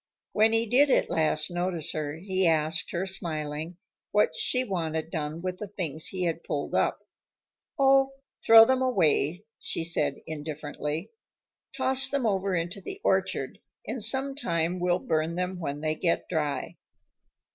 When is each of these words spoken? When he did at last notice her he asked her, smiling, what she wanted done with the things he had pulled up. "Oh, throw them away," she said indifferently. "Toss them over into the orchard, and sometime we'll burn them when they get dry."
When 0.31 0.51
he 0.51 0.65
did 0.65 0.89
at 0.89 1.11
last 1.11 1.51
notice 1.51 1.91
her 1.91 2.15
he 2.17 2.47
asked 2.47 2.89
her, 2.89 3.05
smiling, 3.05 3.77
what 4.11 4.33
she 4.35 4.63
wanted 4.63 5.11
done 5.11 5.43
with 5.43 5.59
the 5.59 5.67
things 5.67 6.07
he 6.07 6.23
had 6.23 6.43
pulled 6.43 6.73
up. 6.73 7.01
"Oh, 7.77 8.13
throw 8.43 8.65
them 8.65 8.81
away," 8.81 9.45
she 9.59 9.83
said 9.83 10.15
indifferently. 10.25 11.11
"Toss 11.77 12.09
them 12.09 12.25
over 12.25 12.55
into 12.55 12.81
the 12.81 12.99
orchard, 13.03 13.59
and 13.85 14.03
sometime 14.03 14.79
we'll 14.79 14.97
burn 14.97 15.35
them 15.35 15.59
when 15.59 15.81
they 15.81 15.93
get 15.93 16.27
dry." 16.27 16.77